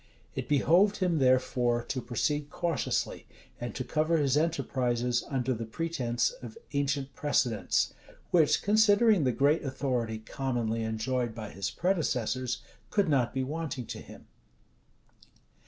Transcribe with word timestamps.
It 0.33 0.49
behoved 0.49 0.97
him, 0.97 1.19
therefore, 1.19 1.83
to 1.83 2.01
proceed 2.01 2.49
cautiously, 2.49 3.27
and 3.59 3.75
to 3.75 3.83
cover 3.83 4.17
his 4.17 4.35
enterprises 4.35 5.23
under 5.29 5.53
the 5.53 5.67
pretence 5.67 6.31
of 6.41 6.57
ancient 6.73 7.13
precedents, 7.13 7.93
which, 8.31 8.63
considering 8.63 9.25
the 9.25 9.31
great 9.31 9.63
authority 9.63 10.17
commonly 10.17 10.81
enjoyed 10.81 11.35
by 11.35 11.51
his 11.51 11.69
predecessors, 11.69 12.63
could 12.89 13.09
not 13.09 13.31
be 13.31 13.43
wanting 13.43 13.85
to 13.85 13.99
him. 13.99 14.25